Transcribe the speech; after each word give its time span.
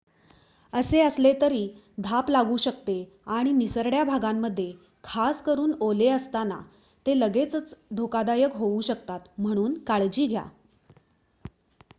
असे 0.73 0.99
असले 1.01 1.33
तरी 1.41 1.67
धाप 2.03 2.29
लागू 2.29 2.55
शकते 2.57 2.95
आणि 3.29 3.51
निसरड्या 3.51 4.03
भागांमध्ये 4.03 4.71
खासकरून 5.03 5.73
ओले 5.81 6.07
असताना 6.09 6.59
ते 7.05 7.19
लगेचच 7.19 7.73
धोकादायक 7.95 8.55
होऊ 8.55 8.81
शकतात 8.83 9.29
म्हणून 9.37 9.77
काळजी 9.83 10.27
घ्या 10.27 10.43